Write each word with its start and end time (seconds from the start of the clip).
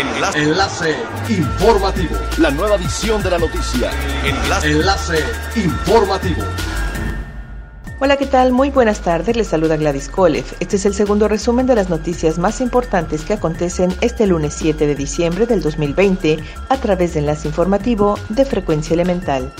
Enlace. 0.00 0.38
Enlace 0.38 0.96
informativo. 1.28 2.16
La 2.38 2.50
nueva 2.50 2.76
edición 2.76 3.22
de 3.22 3.30
la 3.30 3.38
noticia. 3.38 3.90
Enlace. 4.24 4.70
Enlace 4.70 5.24
informativo. 5.56 6.42
Hola, 7.98 8.16
¿qué 8.16 8.24
tal? 8.24 8.52
Muy 8.52 8.70
buenas 8.70 9.02
tardes. 9.02 9.36
Les 9.36 9.48
saluda 9.48 9.76
Gladys 9.76 10.08
Kolev. 10.08 10.46
Este 10.58 10.76
es 10.76 10.86
el 10.86 10.94
segundo 10.94 11.28
resumen 11.28 11.66
de 11.66 11.74
las 11.74 11.90
noticias 11.90 12.38
más 12.38 12.62
importantes 12.62 13.26
que 13.26 13.34
acontecen 13.34 13.94
este 14.00 14.26
lunes 14.26 14.54
7 14.54 14.86
de 14.86 14.94
diciembre 14.94 15.44
del 15.44 15.60
2020 15.60 16.38
a 16.70 16.76
través 16.78 17.12
de 17.12 17.20
Enlace 17.20 17.48
Informativo 17.48 18.18
de 18.30 18.46
Frecuencia 18.46 18.94
Elemental. 18.94 19.52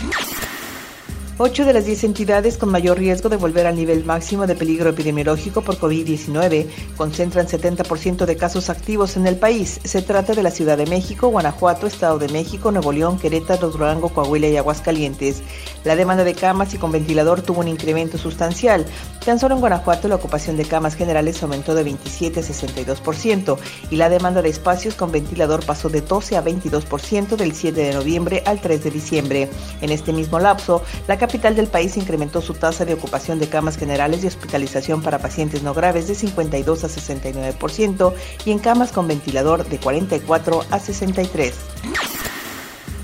Ocho 1.43 1.65
de 1.65 1.73
las 1.73 1.87
diez 1.87 2.05
entidades 2.05 2.59
con 2.59 2.69
mayor 2.69 2.99
riesgo 2.99 3.31
de 3.31 3.39
volver 3.39 3.67
al 3.67 3.75
nivel 3.75 4.05
máximo 4.05 4.47
de 4.47 4.55
peligro 4.55 4.91
epidemiológico 4.91 5.63
por 5.63 5.79
COVID-19 5.79 6.67
concentran 6.99 7.47
70% 7.47 8.27
de 8.27 8.37
casos 8.37 8.69
activos 8.69 9.17
en 9.17 9.27
el 9.27 9.37
país. 9.37 9.81
Se 9.83 10.03
trata 10.03 10.35
de 10.35 10.43
la 10.43 10.51
Ciudad 10.51 10.77
de 10.77 10.85
México, 10.85 11.29
Guanajuato, 11.29 11.87
Estado 11.87 12.19
de 12.19 12.29
México, 12.29 12.71
Nuevo 12.71 12.93
León, 12.93 13.19
Querétaro, 13.19 13.71
Durango, 13.71 14.11
Coahuila 14.11 14.49
y 14.49 14.59
Aguascalientes. 14.59 15.43
La 15.83 15.97
demanda 15.97 16.25
de 16.25 16.35
camas 16.35 16.75
y 16.75 16.77
con 16.77 16.93
ventilador 16.93 17.41
tuvo 17.41 17.61
un 17.61 17.69
incremento 17.69 18.19
sustancial. 18.19 18.85
Tan 19.25 19.39
solo 19.39 19.55
en 19.55 19.61
Guanajuato 19.63 20.09
la 20.09 20.17
ocupación 20.17 20.59
de 20.59 20.67
camas 20.67 20.95
generales 20.95 21.43
aumentó 21.43 21.75
de 21.75 21.85
27 21.85 22.41
a 22.41 22.43
62% 22.43 23.57
y 23.91 23.97
la 23.97 24.11
demanda 24.11 24.43
de 24.43 24.51
espacios 24.51 24.95
con 24.95 25.11
ventilador 25.11 25.65
pasó 25.65 25.89
de 25.89 26.03
12 26.03 26.37
a 26.37 26.45
22% 26.45 27.37
del 27.37 27.55
7 27.55 27.81
de 27.81 27.95
noviembre 27.95 28.43
al 28.45 28.61
3 28.61 28.85
de 28.85 28.91
diciembre. 28.91 29.49
En 29.81 29.89
este 29.89 30.13
mismo 30.13 30.39
lapso, 30.39 30.83
la 31.09 31.17
del 31.31 31.69
país 31.69 31.97
incrementó 31.97 32.41
su 32.41 32.55
tasa 32.55 32.85
de 32.85 32.95
ocupación 32.95 33.39
de 33.39 33.49
camas 33.49 33.77
generales 33.77 34.25
y 34.25 34.27
hospitalización 34.27 35.01
para 35.01 35.21
pacientes 35.21 35.63
no 35.63 35.73
graves 35.73 36.09
de 36.09 36.17
52 36.17 36.85
a 36.85 36.89
69% 36.89 38.13
y 38.45 38.51
en 38.51 38.59
camas 38.59 38.91
con 38.91 39.07
ventilador 39.07 39.65
de 39.65 39.79
44 39.79 40.65
a 40.71 40.79
63. 40.81 41.55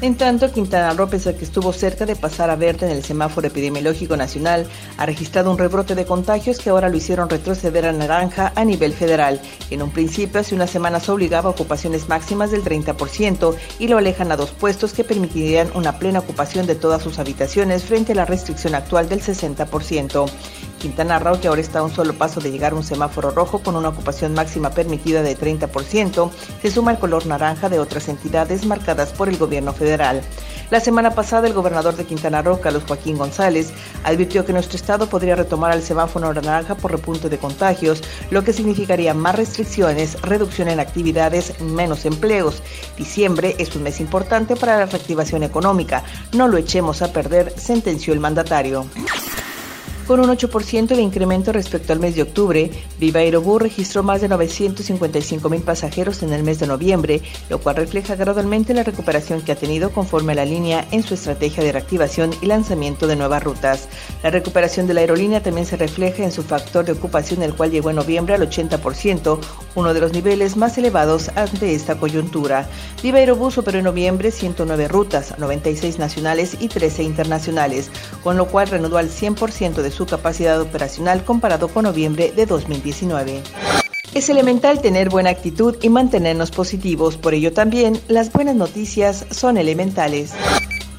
En 0.06 0.14
tanto, 0.14 0.52
Quintana 0.52 0.92
Roo, 0.92 1.08
pese 1.08 1.30
a 1.30 1.36
que 1.36 1.44
estuvo 1.44 1.72
cerca 1.72 2.06
de 2.06 2.14
pasar 2.14 2.48
a 2.48 2.54
verde 2.54 2.86
en 2.86 2.92
el 2.92 3.02
semáforo 3.02 3.48
epidemiológico 3.48 4.16
nacional, 4.16 4.68
ha 4.98 5.04
registrado 5.04 5.50
un 5.50 5.58
rebrote 5.58 5.96
de 5.96 6.04
contagios 6.06 6.58
que 6.60 6.70
ahora 6.70 6.88
lo 6.88 6.96
hicieron 6.96 7.28
retroceder 7.28 7.86
a 7.86 7.92
naranja 7.92 8.52
a 8.54 8.64
nivel 8.64 8.92
federal. 8.92 9.40
En 9.68 9.82
un 9.82 9.90
principio, 9.90 10.38
hace 10.38 10.54
unas 10.54 10.70
semanas 10.70 11.08
obligaba 11.08 11.48
a 11.48 11.52
ocupaciones 11.54 12.08
máximas 12.08 12.52
del 12.52 12.62
30% 12.62 13.56
y 13.80 13.88
lo 13.88 13.98
alejan 13.98 14.30
a 14.30 14.36
dos 14.36 14.52
puestos 14.52 14.92
que 14.92 15.02
permitirían 15.02 15.72
una 15.74 15.98
plena 15.98 16.20
ocupación 16.20 16.68
de 16.68 16.76
todas 16.76 17.02
sus 17.02 17.18
habitaciones 17.18 17.82
frente 17.82 18.12
a 18.12 18.14
la 18.14 18.26
restricción 18.26 18.76
actual 18.76 19.08
del 19.08 19.22
60%. 19.22 20.30
Quintana 20.78 21.18
Roo, 21.18 21.40
que 21.40 21.48
ahora 21.48 21.60
está 21.60 21.80
a 21.80 21.82
un 21.82 21.90
solo 21.90 22.14
paso 22.14 22.40
de 22.40 22.50
llegar 22.50 22.72
a 22.72 22.76
un 22.76 22.84
semáforo 22.84 23.30
rojo 23.30 23.60
con 23.60 23.76
una 23.76 23.88
ocupación 23.88 24.34
máxima 24.34 24.70
permitida 24.70 25.22
de 25.22 25.36
30%, 25.36 26.30
se 26.62 26.70
suma 26.70 26.92
al 26.92 26.98
color 26.98 27.26
naranja 27.26 27.68
de 27.68 27.78
otras 27.78 28.08
entidades 28.08 28.64
marcadas 28.66 29.12
por 29.12 29.28
el 29.28 29.38
gobierno 29.38 29.72
federal. 29.72 30.22
La 30.70 30.80
semana 30.80 31.12
pasada, 31.12 31.46
el 31.46 31.54
gobernador 31.54 31.94
de 31.94 32.04
Quintana 32.04 32.42
Roo, 32.42 32.60
Carlos 32.60 32.82
Joaquín 32.86 33.16
González, 33.16 33.72
advirtió 34.02 34.44
que 34.44 34.52
nuestro 34.52 34.76
estado 34.76 35.08
podría 35.08 35.36
retomar 35.36 35.72
el 35.74 35.82
semáforo 35.82 36.34
naranja 36.34 36.74
por 36.74 36.90
repunte 36.90 37.28
de 37.28 37.38
contagios, 37.38 38.02
lo 38.30 38.42
que 38.42 38.52
significaría 38.52 39.14
más 39.14 39.36
restricciones, 39.36 40.20
reducción 40.22 40.68
en 40.68 40.80
actividades, 40.80 41.60
menos 41.60 42.04
empleos. 42.04 42.62
Diciembre 42.96 43.54
es 43.58 43.76
un 43.76 43.84
mes 43.84 44.00
importante 44.00 44.56
para 44.56 44.78
la 44.78 44.86
reactivación 44.86 45.44
económica. 45.44 46.02
No 46.32 46.48
lo 46.48 46.56
echemos 46.56 47.00
a 47.00 47.12
perder, 47.12 47.52
sentenció 47.56 48.12
el 48.12 48.20
mandatario. 48.20 48.86
Con 50.06 50.20
un 50.20 50.28
8% 50.28 50.94
de 50.94 51.02
incremento 51.02 51.52
respecto 51.52 51.92
al 51.92 51.98
mes 51.98 52.14
de 52.14 52.22
octubre, 52.22 52.70
Viva 53.00 53.20
Aerobús 53.20 53.60
registró 53.60 54.04
más 54.04 54.20
de 54.20 54.28
955 54.28 55.48
mil 55.48 55.62
pasajeros 55.62 56.22
en 56.22 56.32
el 56.32 56.44
mes 56.44 56.60
de 56.60 56.68
noviembre, 56.68 57.22
lo 57.50 57.58
cual 57.58 57.74
refleja 57.74 58.14
gradualmente 58.14 58.72
la 58.72 58.84
recuperación 58.84 59.40
que 59.42 59.50
ha 59.50 59.56
tenido 59.56 59.90
conforme 59.90 60.30
a 60.32 60.36
la 60.36 60.44
línea 60.44 60.86
en 60.92 61.02
su 61.02 61.14
estrategia 61.14 61.64
de 61.64 61.72
reactivación 61.72 62.30
y 62.40 62.46
lanzamiento 62.46 63.08
de 63.08 63.16
nuevas 63.16 63.42
rutas. 63.42 63.88
La 64.22 64.30
recuperación 64.30 64.86
de 64.86 64.94
la 64.94 65.00
aerolínea 65.00 65.42
también 65.42 65.66
se 65.66 65.76
refleja 65.76 66.22
en 66.22 66.30
su 66.30 66.44
factor 66.44 66.84
de 66.84 66.92
ocupación, 66.92 67.42
el 67.42 67.54
cual 67.54 67.72
llegó 67.72 67.90
en 67.90 67.96
noviembre 67.96 68.36
al 68.36 68.48
80%, 68.48 69.40
uno 69.76 69.94
de 69.94 70.00
los 70.00 70.12
niveles 70.12 70.56
más 70.56 70.76
elevados 70.76 71.30
ante 71.36 71.74
esta 71.74 71.94
coyuntura. 71.94 72.68
Viva 73.02 73.18
Aerobús 73.18 73.58
operó 73.58 73.78
en 73.78 73.84
noviembre 73.84 74.32
109 74.32 74.88
rutas, 74.88 75.38
96 75.38 76.00
nacionales 76.00 76.56
y 76.58 76.68
13 76.68 77.04
internacionales, 77.04 77.90
con 78.24 78.36
lo 78.36 78.48
cual 78.48 78.68
reanudó 78.68 78.98
al 78.98 79.10
100% 79.10 79.82
de 79.82 79.90
su 79.92 80.06
capacidad 80.06 80.60
operacional 80.60 81.24
comparado 81.24 81.68
con 81.68 81.84
noviembre 81.84 82.32
de 82.34 82.46
2019. 82.46 83.42
Es 84.14 84.30
elemental 84.30 84.80
tener 84.80 85.10
buena 85.10 85.30
actitud 85.30 85.76
y 85.82 85.90
mantenernos 85.90 86.50
positivos, 86.50 87.18
por 87.18 87.34
ello 87.34 87.52
también 87.52 88.00
las 88.08 88.32
buenas 88.32 88.56
noticias 88.56 89.26
son 89.30 89.58
elementales. 89.58 90.32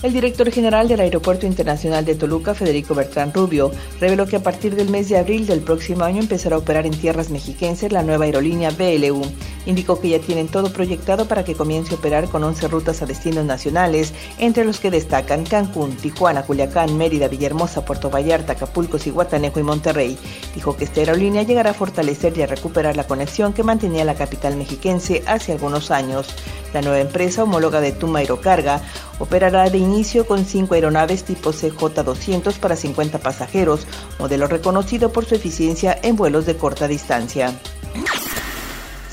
El 0.04 0.14
director 0.14 0.52
general 0.52 0.88
del 0.88 1.00
Aeropuerto 1.00 1.48
Internacional 1.48 2.06
de 2.06 2.14
Toluca, 2.14 2.54
Federico 2.54 2.94
Bertrán 2.94 3.34
Rubio, 3.34 3.72
reveló 4.00 4.28
que 4.28 4.36
a 4.36 4.44
partir 4.44 4.76
del 4.76 4.90
mes 4.90 5.10
de 5.10 5.18
abril 5.18 5.48
del 5.48 5.62
próximo 5.62 6.04
año 6.04 6.20
empezará 6.20 6.56
a 6.56 6.60
operar 6.60 6.86
en 6.86 6.94
tierras 6.94 7.32
mexiquenses 7.32 7.92
la 7.92 8.04
nueva 8.04 8.26
aerolínea 8.26 8.70
BLU. 8.70 9.24
Indicó 9.68 10.00
que 10.00 10.10
ya 10.10 10.20
tienen 10.20 10.48
todo 10.48 10.72
proyectado 10.72 11.28
para 11.28 11.44
que 11.44 11.54
comience 11.54 11.94
a 11.94 11.98
operar 11.98 12.30
con 12.30 12.44
11 12.44 12.70
rutas 12.70 13.02
a 13.02 13.06
destinos 13.06 13.46
nacionales, 13.46 14.14
entre 14.40 14.64
los 14.64 14.80
que 14.80 14.90
destacan 14.90 15.44
Cancún, 15.44 15.96
Tijuana, 15.98 16.44
Culiacán, 16.44 16.98
Mérida, 16.98 17.28
Villahermosa, 17.28 17.84
Puerto 17.84 18.10
Vallarta, 18.10 18.54
Acapulco, 18.54 18.98
Cihuatanejo 18.98 19.60
y 19.60 19.64
Monterrey. 19.64 20.18
Dijo 20.56 20.76
que 20.78 20.86
esta 20.86 21.02
aerolínea 21.02 21.44
llegará 21.44 21.72
a 21.72 21.76
fortalecer 21.76 22.36
y 22.38 22.44
a 22.44 22.48
recuperar 22.48 22.96
la 22.96 23.06
conexión 23.06 23.52
que 23.52 23.64
mantenía 23.64 24.06
la 24.06 24.16
capital 24.16 24.56
mexiquense 24.56 25.22
hace 25.28 25.52
algunos 25.52 25.92
años. 25.92 26.28
La 26.74 26.82
nueva 26.82 27.00
empresa 27.00 27.44
homóloga 27.44 27.82
de 27.82 27.92
Tuma 27.92 28.20
Aerocarga 28.20 28.82
operará 29.20 29.70
de 29.70 29.78
inicio 29.78 30.26
con 30.26 30.46
cinco 30.46 30.76
aeronaves 30.76 31.24
tipo 31.24 31.52
CJ200 31.52 32.58
para 32.60 32.78
50 32.78 33.20
pasajeros, 33.20 33.86
modelo 34.18 34.48
reconocido 34.48 35.12
por 35.12 35.26
su 35.26 35.36
eficiencia 35.36 35.98
en 36.02 36.16
vuelos 36.16 36.46
de 36.46 36.56
corta 36.56 36.88
distancia. 36.88 37.54